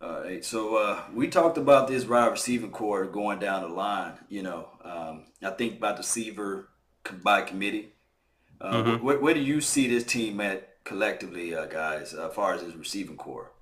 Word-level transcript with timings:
All 0.00 0.20
right. 0.20 0.44
So 0.44 0.76
uh, 0.76 1.02
we 1.12 1.28
talked 1.28 1.58
about 1.58 1.88
this 1.88 2.04
wide 2.04 2.30
receiving 2.30 2.70
corps 2.70 3.06
going 3.06 3.40
down 3.40 3.62
the 3.62 3.68
line. 3.68 4.12
You 4.28 4.42
know, 4.42 4.68
um, 4.84 5.24
I 5.42 5.50
think 5.50 5.78
about 5.78 5.96
the 5.96 6.00
receiver 6.00 6.68
by 7.22 7.42
committee. 7.42 7.94
Uh, 8.60 8.72
mm-hmm. 8.72 9.04
where, 9.04 9.18
where, 9.18 9.34
do 9.34 9.40
you 9.40 9.60
see 9.60 9.86
this 9.88 10.04
team 10.04 10.40
at 10.40 10.84
collectively, 10.84 11.54
uh, 11.54 11.66
guys, 11.66 12.12
as 12.12 12.34
far 12.34 12.54
as 12.54 12.62
his 12.62 12.74
receiving 12.74 13.16
corps? 13.16 13.52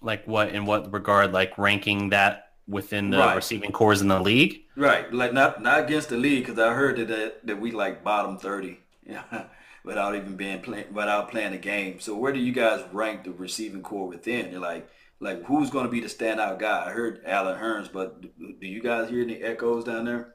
Like 0.00 0.26
what 0.26 0.50
in 0.50 0.66
what 0.66 0.92
regard? 0.92 1.32
Like 1.32 1.56
ranking 1.58 2.10
that 2.10 2.52
within 2.66 3.10
the 3.10 3.18
right. 3.18 3.34
receiving 3.34 3.72
corps 3.72 4.00
in 4.00 4.08
the 4.08 4.20
league? 4.20 4.62
Right. 4.74 5.10
Like 5.12 5.32
not 5.32 5.62
not 5.62 5.84
against 5.84 6.10
the 6.10 6.16
league 6.16 6.46
because 6.46 6.58
I 6.58 6.74
heard 6.74 6.96
that, 6.96 7.08
that 7.08 7.46
that 7.46 7.60
we 7.60 7.72
like 7.72 8.04
bottom 8.04 8.38
thirty. 8.38 8.80
Yeah. 9.06 9.22
without 9.86 10.16
even 10.16 10.36
being 10.36 10.60
play, 10.60 10.84
without 10.92 11.30
playing 11.30 11.52
the 11.52 11.58
game. 11.58 12.00
So 12.00 12.16
where 12.16 12.32
do 12.32 12.40
you 12.40 12.52
guys 12.52 12.84
rank 12.92 13.22
the 13.22 13.30
receiving 13.30 13.82
corps 13.82 14.08
within? 14.08 14.50
You're 14.50 14.60
like 14.60 14.90
like 15.20 15.42
who's 15.44 15.70
going 15.70 15.86
to 15.86 15.90
be 15.90 16.00
the 16.00 16.08
standout 16.08 16.58
guy? 16.58 16.86
I 16.86 16.90
heard 16.90 17.22
Allen 17.24 17.58
Hurns, 17.58 17.92
but 17.92 18.20
do 18.20 18.66
you 18.66 18.82
guys 18.82 19.08
hear 19.08 19.22
any 19.22 19.36
echoes 19.42 19.84
down 19.84 20.04
there 20.04 20.34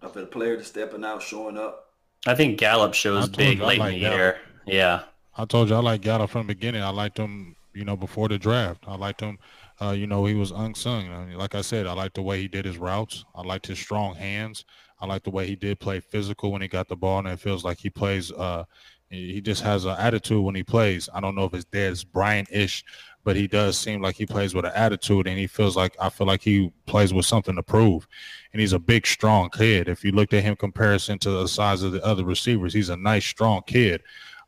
of 0.00 0.16
a 0.16 0.26
player 0.26 0.56
that's 0.56 0.68
stepping 0.68 1.04
out, 1.04 1.22
showing 1.22 1.56
up? 1.56 1.90
I 2.26 2.34
think 2.34 2.58
Gallup 2.58 2.94
shows 2.94 3.28
big 3.28 3.60
late 3.60 3.78
like 3.78 3.94
in 3.94 4.00
the 4.00 4.00
Gallup. 4.00 4.18
year. 4.18 4.38
Yeah. 4.66 5.02
I 5.36 5.44
told 5.44 5.68
you 5.68 5.76
I 5.76 5.80
like 5.80 6.02
Gallup 6.02 6.30
from 6.30 6.46
the 6.46 6.54
beginning. 6.54 6.82
I 6.82 6.90
liked 6.90 7.18
him, 7.18 7.56
you 7.74 7.84
know, 7.84 7.96
before 7.96 8.28
the 8.28 8.38
draft. 8.38 8.84
I 8.86 8.96
liked 8.96 9.20
him. 9.20 9.38
Uh, 9.80 9.90
you 9.90 10.06
know, 10.06 10.24
he 10.26 10.34
was 10.34 10.50
unsung. 10.50 11.10
I 11.10 11.24
mean, 11.24 11.38
like 11.38 11.54
I 11.54 11.62
said, 11.62 11.86
I 11.86 11.92
liked 11.94 12.14
the 12.14 12.22
way 12.22 12.40
he 12.40 12.46
did 12.46 12.64
his 12.64 12.78
routes. 12.78 13.24
I 13.34 13.42
liked 13.42 13.66
his 13.66 13.78
strong 13.78 14.14
hands. 14.14 14.64
I 15.00 15.06
like 15.06 15.24
the 15.24 15.30
way 15.30 15.46
he 15.46 15.56
did 15.56 15.80
play 15.80 15.98
physical 15.98 16.52
when 16.52 16.62
he 16.62 16.68
got 16.68 16.86
the 16.86 16.94
ball, 16.94 17.18
and 17.18 17.28
it 17.28 17.40
feels 17.40 17.64
like 17.64 17.78
he 17.78 17.90
plays. 17.90 18.30
Uh, 18.30 18.64
he 19.08 19.40
just 19.40 19.62
has 19.62 19.84
an 19.84 19.96
attitude 19.98 20.44
when 20.44 20.54
he 20.54 20.62
plays. 20.62 21.08
I 21.12 21.20
don't 21.20 21.34
know 21.34 21.44
if 21.44 21.52
his 21.52 21.64
dad's 21.64 22.04
Brian-ish, 22.04 22.84
but 23.24 23.36
he 23.36 23.46
does 23.46 23.78
seem 23.78 24.02
like 24.02 24.16
he 24.16 24.26
plays 24.26 24.54
with 24.54 24.64
an 24.64 24.72
attitude, 24.74 25.26
and 25.26 25.38
he 25.38 25.46
feels 25.46 25.76
like 25.76 25.96
I 26.00 26.08
feel 26.08 26.26
like 26.26 26.42
he 26.42 26.72
plays 26.86 27.14
with 27.14 27.26
something 27.26 27.56
to 27.56 27.62
prove. 27.62 28.06
And 28.52 28.60
he's 28.60 28.72
a 28.72 28.78
big, 28.78 29.06
strong 29.06 29.50
kid. 29.50 29.88
If 29.88 30.04
you 30.04 30.12
looked 30.12 30.34
at 30.34 30.42
him 30.42 30.56
comparison 30.56 31.18
to 31.20 31.30
the 31.30 31.48
size 31.48 31.82
of 31.82 31.92
the 31.92 32.04
other 32.04 32.24
receivers, 32.24 32.74
he's 32.74 32.90
a 32.90 32.96
nice, 32.96 33.24
strong 33.24 33.62
kid. 33.66 34.02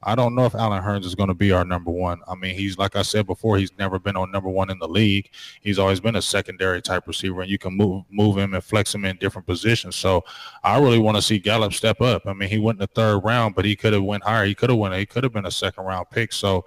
I 0.06 0.14
don't 0.14 0.34
know 0.34 0.44
if 0.44 0.55
Allen 0.55 0.83
Hurns 0.83 1.06
is 1.06 1.14
going 1.14 1.28
to 1.28 1.34
be 1.34 1.50
our 1.50 1.64
number 1.64 1.91
one. 1.91 2.20
I 2.28 2.34
mean, 2.34 2.55
he's 2.55 2.77
like 2.77 2.94
I 2.94 3.03
said 3.03 3.27
before, 3.27 3.56
he's 3.56 3.72
never 3.78 3.98
been 3.98 4.16
on 4.16 4.31
number 4.31 4.50
one 4.50 4.70
in 4.70 4.78
the 4.78 4.88
league. 4.88 5.31
He's 5.62 5.78
always 5.78 5.98
been 5.98 6.16
a 6.16 6.22
secondary 6.22 6.83
type 6.83 7.06
receiver, 7.06 7.41
and 7.41 7.50
you 7.50 7.59
can 7.59 7.75
move 7.75 8.05
move 8.11 8.36
him 8.36 8.53
and 8.53 8.62
flex 8.62 8.94
him 8.94 9.05
in 9.06 9.16
different 9.16 9.47
positions. 9.47 9.97
So 9.97 10.22
I 10.62 10.78
really 10.78 10.98
want 10.98 11.16
to 11.16 11.22
see 11.22 11.38
Gallup 11.38 11.72
step 11.72 12.03
up. 12.03 12.27
I 12.27 12.34
mean, 12.34 12.50
he 12.50 12.59
went 12.59 12.77
in 12.77 12.81
the 12.81 12.86
third 12.88 13.20
round, 13.20 13.55
but 13.55 13.64
he 13.64 13.75
could 13.75 13.94
have 13.94 14.03
went 14.03 14.25
higher. 14.25 14.44
He 14.44 14.55
could 14.55 14.69
have 14.69 14.78
went. 14.78 14.94
He 14.94 15.06
could 15.06 15.25
have 15.25 15.33
been 15.33 15.47
a 15.47 15.50
second 15.50 15.84
round 15.84 16.06
pick. 16.11 16.33
So 16.33 16.66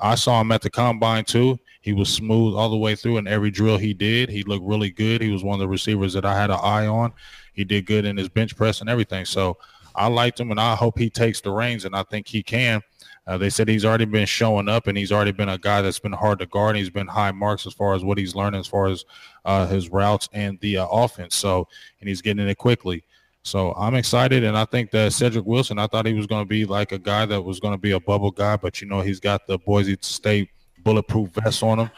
I 0.00 0.14
saw 0.14 0.40
him 0.40 0.52
at 0.52 0.62
the 0.62 0.70
combine 0.70 1.24
too. 1.24 1.58
He 1.80 1.92
was 1.92 2.12
smooth 2.12 2.54
all 2.54 2.68
the 2.68 2.76
way 2.76 2.94
through 2.94 3.18
in 3.18 3.26
every 3.26 3.50
drill 3.50 3.78
he 3.78 3.94
did. 3.94 4.28
He 4.28 4.42
looked 4.42 4.64
really 4.64 4.90
good. 4.90 5.20
He 5.20 5.30
was 5.30 5.42
one 5.44 5.54
of 5.54 5.60
the 5.60 5.68
receivers 5.68 6.12
that 6.14 6.24
I 6.24 6.38
had 6.38 6.50
an 6.50 6.58
eye 6.62 6.86
on. 6.86 7.12
He 7.52 7.64
did 7.64 7.86
good 7.86 8.04
in 8.04 8.16
his 8.16 8.28
bench 8.28 8.56
press 8.56 8.80
and 8.80 8.90
everything. 8.90 9.24
So 9.24 9.58
I 9.94 10.06
liked 10.06 10.38
him, 10.38 10.50
and 10.50 10.60
I 10.60 10.76
hope 10.76 10.98
he 10.98 11.10
takes 11.10 11.40
the 11.40 11.50
reins, 11.50 11.84
and 11.84 11.94
I 11.94 12.04
think 12.04 12.28
he 12.28 12.42
can. 12.42 12.82
Uh, 13.26 13.36
they 13.36 13.50
said 13.50 13.68
he's 13.68 13.84
already 13.84 14.04
been 14.04 14.26
showing 14.26 14.68
up, 14.68 14.86
and 14.86 14.96
he's 14.96 15.12
already 15.12 15.32
been 15.32 15.48
a 15.48 15.58
guy 15.58 15.82
that's 15.82 15.98
been 15.98 16.12
hard 16.12 16.38
to 16.38 16.46
guard. 16.46 16.76
He's 16.76 16.88
been 16.88 17.06
high 17.06 17.32
marks 17.32 17.66
as 17.66 17.74
far 17.74 17.94
as 17.94 18.04
what 18.04 18.16
he's 18.16 18.34
learning, 18.34 18.60
as 18.60 18.66
far 18.66 18.86
as 18.86 19.04
uh, 19.44 19.66
his 19.66 19.90
routes 19.90 20.28
and 20.32 20.58
the 20.60 20.78
uh, 20.78 20.86
offense. 20.86 21.34
So, 21.34 21.68
and 22.00 22.08
he's 22.08 22.22
getting 22.22 22.48
it 22.48 22.56
quickly. 22.56 23.04
So 23.42 23.72
I'm 23.74 23.94
excited, 23.94 24.44
and 24.44 24.58
I 24.58 24.64
think 24.66 24.90
that 24.90 25.12
Cedric 25.12 25.46
Wilson. 25.46 25.78
I 25.78 25.86
thought 25.86 26.06
he 26.06 26.12
was 26.12 26.26
going 26.26 26.42
to 26.42 26.48
be 26.48 26.64
like 26.64 26.92
a 26.92 26.98
guy 26.98 27.24
that 27.26 27.40
was 27.40 27.60
going 27.60 27.72
to 27.72 27.78
be 27.78 27.92
a 27.92 28.00
bubble 28.00 28.30
guy, 28.30 28.56
but 28.56 28.80
you 28.80 28.88
know 28.88 29.00
he's 29.00 29.20
got 29.20 29.46
the 29.46 29.58
Boise 29.58 29.96
State 30.00 30.50
bulletproof 30.84 31.30
vest 31.30 31.62
on 31.62 31.78
him. 31.80 31.90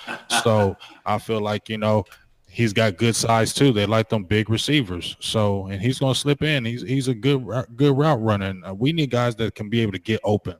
So 0.42 0.76
I 1.04 1.18
feel 1.18 1.40
like 1.40 1.68
you 1.68 1.78
know 1.78 2.04
he's 2.48 2.72
got 2.72 2.96
good 2.96 3.16
size 3.16 3.54
too. 3.54 3.72
They 3.72 3.86
like 3.86 4.08
them 4.08 4.24
big 4.24 4.50
receivers. 4.50 5.16
So 5.20 5.66
and 5.66 5.80
he's 5.80 5.98
going 5.98 6.14
to 6.14 6.20
slip 6.20 6.42
in. 6.42 6.64
He's 6.64 6.82
he's 6.82 7.08
a 7.08 7.14
good 7.14 7.44
good 7.76 7.96
route 7.96 8.22
runner. 8.22 8.46
And 8.46 8.64
uh, 8.64 8.74
we 8.74 8.92
need 8.92 9.10
guys 9.10 9.34
that 9.36 9.54
can 9.54 9.68
be 9.68 9.80
able 9.80 9.92
to 9.92 9.98
get 9.98 10.20
open 10.24 10.56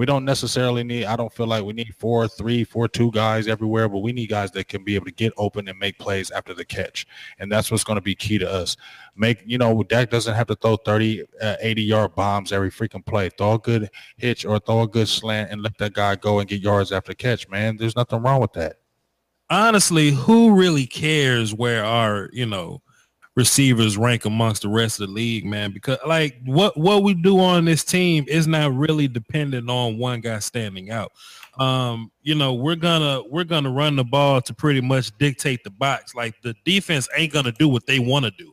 we 0.00 0.06
don't 0.06 0.24
necessarily 0.24 0.82
need 0.82 1.04
i 1.04 1.14
don't 1.14 1.32
feel 1.32 1.46
like 1.46 1.62
we 1.62 1.74
need 1.74 1.94
four 1.96 2.26
three 2.26 2.64
four 2.64 2.88
two 2.88 3.10
guys 3.10 3.46
everywhere 3.46 3.88
but 3.88 3.98
we 3.98 4.12
need 4.12 4.30
guys 4.30 4.50
that 4.52 4.68
can 4.68 4.82
be 4.82 4.94
able 4.94 5.04
to 5.04 5.12
get 5.12 5.32
open 5.36 5.68
and 5.68 5.78
make 5.78 5.98
plays 5.98 6.30
after 6.30 6.54
the 6.54 6.64
catch. 6.64 7.06
And 7.38 7.50
that's 7.50 7.70
what's 7.70 7.84
going 7.84 7.96
to 7.96 8.02
be 8.02 8.14
key 8.14 8.38
to 8.38 8.50
us. 8.50 8.76
Make 9.16 9.42
you 9.44 9.58
know 9.58 9.82
Dak 9.82 10.10
doesn't 10.10 10.34
have 10.34 10.46
to 10.46 10.54
throw 10.54 10.76
30 10.76 11.24
uh, 11.42 11.56
80 11.60 11.82
yard 11.82 12.14
bombs 12.14 12.52
every 12.52 12.70
freaking 12.70 13.04
play. 13.04 13.28
Throw 13.28 13.54
a 13.54 13.58
good 13.58 13.90
hitch 14.16 14.44
or 14.44 14.58
throw 14.58 14.82
a 14.82 14.88
good 14.88 15.08
slant 15.08 15.50
and 15.50 15.62
let 15.62 15.76
that 15.78 15.92
guy 15.92 16.16
go 16.16 16.38
and 16.38 16.48
get 16.48 16.60
yards 16.60 16.92
after 16.92 17.12
catch 17.12 17.48
man. 17.48 17.76
There's 17.76 17.96
nothing 17.96 18.22
wrong 18.22 18.40
with 18.40 18.52
that. 18.54 18.76
Honestly 19.50 20.10
who 20.10 20.54
really 20.54 20.86
cares 20.86 21.52
where 21.52 21.84
our 21.84 22.30
you 22.32 22.46
know 22.46 22.82
receivers 23.40 23.96
rank 23.96 24.26
amongst 24.26 24.60
the 24.62 24.68
rest 24.68 25.00
of 25.00 25.08
the 25.08 25.14
league, 25.14 25.46
man. 25.46 25.72
Because 25.72 25.96
like 26.06 26.36
what 26.44 26.76
what 26.76 27.02
we 27.02 27.14
do 27.14 27.40
on 27.40 27.64
this 27.64 27.82
team 27.82 28.26
is 28.28 28.46
not 28.46 28.74
really 28.74 29.08
dependent 29.08 29.70
on 29.70 29.96
one 29.96 30.20
guy 30.20 30.38
standing 30.40 30.90
out. 30.90 31.12
Um, 31.58 32.12
you 32.22 32.34
know, 32.34 32.52
we're 32.52 32.76
gonna 32.76 33.22
we're 33.30 33.44
gonna 33.44 33.70
run 33.70 33.96
the 33.96 34.04
ball 34.04 34.42
to 34.42 34.54
pretty 34.54 34.82
much 34.82 35.16
dictate 35.16 35.64
the 35.64 35.70
box. 35.70 36.14
Like 36.14 36.34
the 36.42 36.54
defense 36.66 37.08
ain't 37.16 37.32
gonna 37.32 37.52
do 37.52 37.66
what 37.66 37.86
they 37.86 37.98
want 37.98 38.26
to 38.26 38.30
do. 38.32 38.52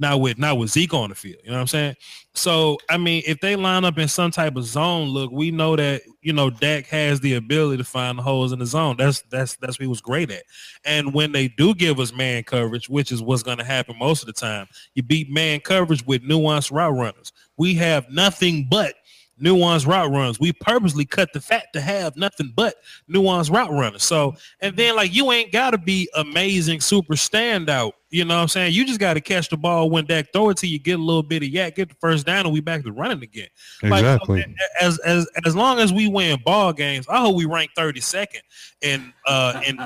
Not 0.00 0.20
with 0.20 0.38
not 0.38 0.58
with 0.58 0.70
Zeke 0.70 0.92
on 0.92 1.10
the 1.10 1.14
field. 1.14 1.36
You 1.44 1.50
know 1.50 1.56
what 1.56 1.62
I'm 1.62 1.66
saying? 1.68 1.94
So 2.34 2.78
I 2.90 2.96
mean, 2.96 3.22
if 3.26 3.38
they 3.40 3.54
line 3.54 3.84
up 3.84 3.96
in 3.96 4.08
some 4.08 4.32
type 4.32 4.56
of 4.56 4.64
zone, 4.64 5.08
look, 5.08 5.30
we 5.30 5.52
know 5.52 5.76
that 5.76 6.02
you 6.20 6.32
know 6.32 6.50
Dak 6.50 6.86
has 6.86 7.20
the 7.20 7.34
ability 7.34 7.76
to 7.76 7.84
find 7.84 8.18
the 8.18 8.22
holes 8.22 8.52
in 8.52 8.58
the 8.58 8.66
zone. 8.66 8.96
That's 8.98 9.22
that's 9.30 9.54
that's 9.56 9.78
what 9.78 9.84
he 9.84 9.86
was 9.86 10.00
great 10.00 10.32
at. 10.32 10.42
And 10.84 11.14
when 11.14 11.30
they 11.30 11.46
do 11.46 11.74
give 11.74 12.00
us 12.00 12.12
man 12.12 12.42
coverage, 12.42 12.88
which 12.88 13.12
is 13.12 13.22
what's 13.22 13.44
going 13.44 13.58
to 13.58 13.64
happen 13.64 13.96
most 13.96 14.22
of 14.22 14.26
the 14.26 14.32
time, 14.32 14.66
you 14.94 15.04
beat 15.04 15.30
man 15.30 15.60
coverage 15.60 16.04
with 16.04 16.22
nuanced 16.22 16.72
route 16.72 16.96
runners. 16.96 17.32
We 17.56 17.74
have 17.74 18.10
nothing 18.10 18.66
but 18.68 18.94
nuanced 19.40 19.86
route 19.86 20.10
runs. 20.10 20.38
We 20.38 20.52
purposely 20.52 21.04
cut 21.04 21.32
the 21.32 21.40
fat 21.40 21.72
to 21.72 21.80
have 21.80 22.16
nothing 22.16 22.52
but 22.54 22.76
nuanced 23.10 23.50
route 23.50 23.70
runners. 23.70 24.04
So, 24.04 24.34
and 24.60 24.76
then 24.76 24.96
like 24.96 25.14
you 25.14 25.30
ain't 25.32 25.52
got 25.52 25.70
to 25.70 25.78
be 25.78 26.08
amazing, 26.14 26.80
super 26.80 27.14
standout. 27.14 27.92
You 28.10 28.24
know 28.24 28.36
what 28.36 28.42
I'm 28.42 28.48
saying? 28.48 28.74
You 28.74 28.86
just 28.86 29.00
got 29.00 29.14
to 29.14 29.20
catch 29.20 29.48
the 29.48 29.56
ball 29.56 29.90
when 29.90 30.04
Dak 30.04 30.32
throw 30.32 30.50
it 30.50 30.56
to 30.58 30.68
you, 30.68 30.78
get 30.78 31.00
a 31.00 31.02
little 31.02 31.22
bit 31.22 31.42
of 31.42 31.48
YAC, 31.48 31.74
get 31.74 31.88
the 31.88 31.96
first 31.96 32.26
down, 32.26 32.46
and 32.46 32.52
we 32.52 32.60
back 32.60 32.84
to 32.84 32.92
running 32.92 33.22
again. 33.22 33.48
Exactly. 33.82 34.40
Like, 34.40 34.54
as 34.80 34.98
as 35.00 35.28
as 35.44 35.56
long 35.56 35.80
as 35.80 35.92
we 35.92 36.06
win 36.06 36.38
ball 36.44 36.72
games, 36.72 37.06
I 37.08 37.20
hope 37.20 37.34
we 37.34 37.44
rank 37.44 37.70
32nd 37.76 38.40
in 38.82 39.12
uh 39.26 39.60
in. 39.66 39.78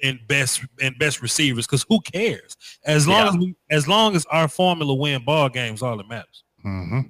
in 0.00 0.20
best 0.28 0.62
in 0.78 0.94
best 0.98 1.22
receivers 1.22 1.66
because 1.66 1.86
who 1.88 1.98
cares 2.00 2.54
as 2.84 3.08
long 3.08 3.22
yeah. 3.22 3.28
as 3.28 3.36
we 3.38 3.56
as 3.70 3.88
long 3.88 4.14
as 4.14 4.26
our 4.26 4.46
formula 4.46 4.94
win 4.94 5.24
ball 5.24 5.48
games 5.48 5.82
all 5.82 5.96
that 5.96 6.06
matters 6.06 6.44
mm-hmm. 6.62 7.00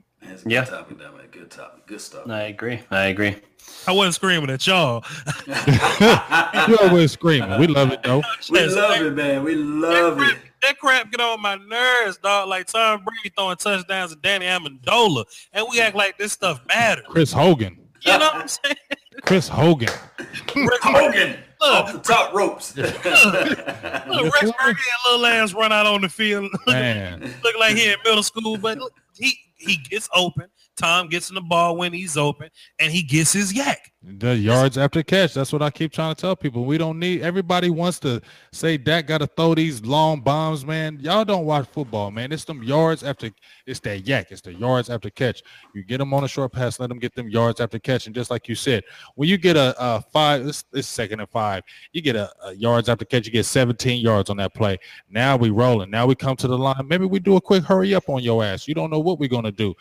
Yeah 0.44 0.64
topic, 0.64 0.98
good 1.30 1.50
topic. 1.50 1.86
Good 1.86 2.00
stuff. 2.00 2.28
I 2.28 2.42
agree. 2.44 2.80
I 2.90 3.06
agree. 3.06 3.36
I 3.86 3.92
wasn't 3.92 4.14
screaming 4.14 4.50
at 4.50 4.66
y'all. 4.66 5.04
you 6.68 6.78
always 6.78 7.12
screaming. 7.12 7.58
We 7.60 7.66
love 7.66 7.92
it 7.92 8.02
though. 8.02 8.22
We 8.50 8.66
love 8.66 9.00
it, 9.00 9.14
man. 9.14 9.44
We 9.44 9.54
love 9.54 10.18
that 10.18 10.32
it. 10.32 10.38
that 10.62 10.78
crap 10.78 11.10
get 11.10 11.20
on 11.20 11.40
my 11.40 11.56
nerves, 11.56 12.18
dog. 12.18 12.48
Like 12.48 12.66
Tom 12.66 13.04
Brady 13.04 13.32
throwing 13.36 13.56
touchdowns 13.56 14.12
to 14.12 14.18
Danny 14.20 14.46
Amendola, 14.46 15.24
and 15.52 15.66
we 15.70 15.80
act 15.80 15.94
like 15.96 16.18
this 16.18 16.32
stuff 16.32 16.60
matters. 16.66 17.04
Chris 17.08 17.32
Hogan. 17.32 17.78
You 18.02 18.12
know 18.12 18.18
what 18.18 18.34
I'm 18.34 18.48
saying? 18.48 18.76
Chris 19.22 19.48
Hogan. 19.48 19.88
Rick 20.54 20.80
Hogan. 20.82 21.38
Look, 21.60 21.72
off 21.72 21.92
the 21.92 21.98
top 22.00 22.34
ropes. 22.34 22.76
look, 22.76 22.86
Rex 23.04 24.50
Burkhead 24.50 24.76
little 25.10 25.26
ass 25.26 25.54
run 25.54 25.72
out 25.72 25.86
on 25.86 26.02
the 26.02 26.08
field. 26.08 26.50
Man. 26.66 27.34
look 27.42 27.58
like 27.58 27.76
he 27.76 27.90
in 27.90 27.96
middle 28.04 28.22
school, 28.22 28.58
but 28.58 28.78
he 29.18 29.38
he 29.56 29.76
gets 29.76 30.08
open. 30.14 30.46
Tom 30.76 31.08
gets 31.08 31.30
in 31.30 31.34
the 31.34 31.40
ball 31.40 31.76
when 31.76 31.92
he's 31.92 32.16
open, 32.16 32.50
and 32.78 32.92
he 32.92 33.02
gets 33.02 33.32
his 33.32 33.52
YAC. 33.52 33.76
The 34.08 34.36
yards 34.36 34.78
after 34.78 35.02
catch. 35.02 35.34
That's 35.34 35.52
what 35.52 35.62
I 35.62 35.70
keep 35.70 35.92
trying 35.92 36.14
to 36.14 36.20
tell 36.20 36.36
people. 36.36 36.64
We 36.64 36.78
don't 36.78 36.98
need. 36.98 37.22
Everybody 37.22 37.70
wants 37.70 37.98
to 38.00 38.20
say 38.52 38.76
Dak 38.76 39.08
got 39.08 39.18
to 39.18 39.26
throw 39.26 39.54
these 39.54 39.84
long 39.84 40.20
bombs, 40.20 40.64
man. 40.64 41.00
Y'all 41.00 41.24
don't 41.24 41.44
watch 41.44 41.66
football, 41.66 42.12
man. 42.12 42.30
It's 42.30 42.44
them 42.44 42.62
yards 42.62 43.02
after. 43.02 43.30
It's 43.66 43.80
that 43.80 44.04
YAC. 44.04 44.26
It's 44.30 44.42
the 44.42 44.54
yards 44.54 44.90
after 44.90 45.10
catch. 45.10 45.42
You 45.74 45.82
get 45.82 45.98
them 45.98 46.14
on 46.14 46.22
a 46.22 46.28
short 46.28 46.52
pass, 46.52 46.78
let 46.78 46.88
them 46.88 47.00
get 47.00 47.16
them 47.16 47.28
yards 47.28 47.60
after 47.60 47.80
catch, 47.80 48.06
and 48.06 48.14
just 48.14 48.30
like 48.30 48.48
you 48.48 48.54
said, 48.54 48.84
when 49.16 49.28
you 49.28 49.38
get 49.38 49.56
a, 49.56 49.74
a 49.82 50.02
five, 50.12 50.46
it's, 50.46 50.64
it's 50.72 50.86
second 50.86 51.18
and 51.18 51.28
five. 51.30 51.64
You 51.92 52.00
get 52.00 52.14
a, 52.14 52.30
a 52.44 52.52
yards 52.52 52.88
after 52.88 53.04
catch. 53.04 53.26
You 53.26 53.32
get 53.32 53.46
17 53.46 54.00
yards 54.00 54.30
on 54.30 54.36
that 54.36 54.54
play. 54.54 54.78
Now 55.10 55.36
we 55.36 55.50
rolling. 55.50 55.90
Now 55.90 56.06
we 56.06 56.14
come 56.14 56.36
to 56.36 56.46
the 56.46 56.56
line. 56.56 56.86
Maybe 56.86 57.06
we 57.06 57.18
do 57.18 57.36
a 57.36 57.40
quick 57.40 57.64
hurry 57.64 57.94
up 57.94 58.08
on 58.08 58.22
your 58.22 58.44
ass. 58.44 58.68
You 58.68 58.74
don't 58.74 58.90
know 58.90 59.00
what 59.00 59.18
we're 59.18 59.28
gonna 59.28 59.50
do. 59.50 59.74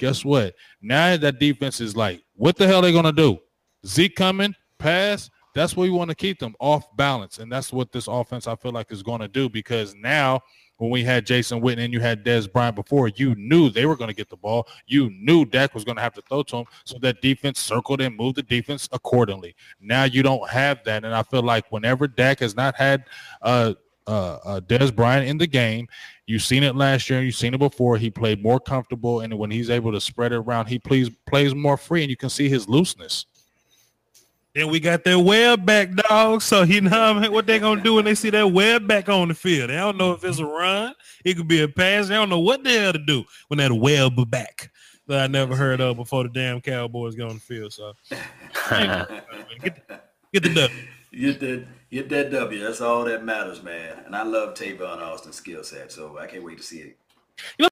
Guess 0.00 0.24
what? 0.24 0.54
Now 0.82 1.16
that 1.16 1.38
defense 1.38 1.80
is 1.80 1.94
like, 1.94 2.22
what 2.34 2.56
the 2.56 2.66
hell 2.66 2.80
are 2.80 2.82
they 2.82 2.92
gonna 2.92 3.12
do? 3.12 3.38
Zeke 3.86 4.16
coming, 4.16 4.54
pass, 4.78 5.30
That's 5.54 5.76
what 5.76 5.84
we 5.84 5.90
want 5.90 6.10
to 6.10 6.14
keep 6.14 6.38
them 6.38 6.54
off 6.60 6.84
balance, 6.96 7.38
and 7.38 7.50
that's 7.50 7.72
what 7.72 7.92
this 7.92 8.06
offense 8.08 8.46
I 8.46 8.54
feel 8.56 8.72
like 8.72 8.90
is 8.92 9.02
going 9.02 9.20
to 9.20 9.28
do 9.28 9.48
because 9.48 9.94
now 9.96 10.40
when 10.76 10.90
we 10.90 11.02
had 11.02 11.26
Jason 11.26 11.60
Witten 11.60 11.84
and 11.84 11.92
you 11.92 12.00
had 12.00 12.24
Dez 12.24 12.50
Bryant 12.50 12.76
before, 12.76 13.08
you 13.08 13.34
knew 13.34 13.68
they 13.68 13.84
were 13.84 13.96
going 13.96 14.08
to 14.08 14.14
get 14.14 14.30
the 14.30 14.36
ball. 14.36 14.66
You 14.86 15.10
knew 15.10 15.44
Dak 15.44 15.74
was 15.74 15.84
going 15.84 15.96
to 15.96 16.02
have 16.02 16.14
to 16.14 16.22
throw 16.22 16.42
to 16.44 16.58
him, 16.58 16.64
so 16.84 16.98
that 17.00 17.20
defense 17.20 17.58
circled 17.58 18.00
and 18.00 18.16
moved 18.16 18.36
the 18.36 18.42
defense 18.42 18.88
accordingly. 18.92 19.54
Now 19.80 20.04
you 20.04 20.22
don't 20.22 20.48
have 20.48 20.82
that, 20.84 21.04
and 21.04 21.14
I 21.14 21.22
feel 21.24 21.42
like 21.42 21.70
whenever 21.70 22.06
Dak 22.06 22.40
has 22.40 22.54
not 22.54 22.76
had 22.76 23.04
uh, 23.42 23.74
uh, 24.10 24.38
uh, 24.44 24.60
Dez 24.60 24.94
Bryant 24.94 25.28
in 25.28 25.38
the 25.38 25.46
game, 25.46 25.86
you've 26.26 26.42
seen 26.42 26.62
it 26.62 26.74
last 26.74 27.08
year, 27.08 27.22
you've 27.22 27.36
seen 27.36 27.54
it 27.54 27.58
before. 27.58 27.96
He 27.96 28.10
played 28.10 28.42
more 28.42 28.58
comfortable, 28.58 29.20
and 29.20 29.38
when 29.38 29.50
he's 29.50 29.70
able 29.70 29.92
to 29.92 30.00
spread 30.00 30.32
it 30.32 30.36
around, 30.36 30.66
he 30.66 30.78
plays 30.78 31.10
plays 31.26 31.54
more 31.54 31.76
free, 31.76 32.02
and 32.02 32.10
you 32.10 32.16
can 32.16 32.30
see 32.30 32.48
his 32.48 32.68
looseness. 32.68 33.26
Then 34.54 34.68
we 34.68 34.80
got 34.80 35.04
that 35.04 35.18
web 35.18 35.64
back, 35.64 35.94
dog. 35.94 36.42
So 36.42 36.62
you 36.64 36.80
know 36.80 37.30
what 37.30 37.46
they're 37.46 37.60
gonna 37.60 37.82
do 37.82 37.94
when 37.94 38.04
they 38.04 38.16
see 38.16 38.30
that 38.30 38.50
web 38.50 38.88
back 38.88 39.08
on 39.08 39.28
the 39.28 39.34
field. 39.34 39.70
They 39.70 39.76
don't 39.76 39.96
know 39.96 40.12
if 40.12 40.24
it's 40.24 40.38
a 40.38 40.44
run, 40.44 40.94
it 41.24 41.36
could 41.36 41.48
be 41.48 41.62
a 41.62 41.68
pass. 41.68 42.08
They 42.08 42.14
don't 42.14 42.28
know 42.30 42.40
what 42.40 42.64
the 42.64 42.70
hell 42.70 42.92
to 42.92 42.98
do 42.98 43.24
when 43.48 43.58
that 43.58 43.72
web 43.72 44.28
back 44.28 44.70
that 45.06 45.24
I 45.24 45.26
never 45.28 45.54
heard 45.54 45.80
of 45.80 45.96
before 45.96 46.24
the 46.24 46.30
damn 46.30 46.60
Cowboys 46.60 47.14
go 47.14 47.28
on 47.28 47.34
the 47.34 47.40
field. 47.40 47.72
So 47.72 47.92
get, 48.10 49.88
the, 49.88 50.00
get 50.32 50.42
the 50.42 50.54
W. 50.54 50.68
Get 51.12 51.40
that, 51.40 51.66
get 51.90 52.08
that 52.10 52.30
W. 52.30 52.62
That's 52.62 52.80
all 52.80 53.04
that 53.04 53.24
matters, 53.24 53.62
man. 53.62 54.02
And 54.06 54.14
I 54.16 54.22
love 54.22 54.54
Tavon 54.54 54.98
Austin's 54.98 55.36
skill 55.36 55.62
set. 55.62 55.92
So 55.92 56.18
I 56.18 56.26
can't 56.26 56.44
wait 56.44 56.58
to 56.58 56.62
see 56.62 56.78
it. 56.80 56.96
You 57.58 57.64
know, 57.64 57.68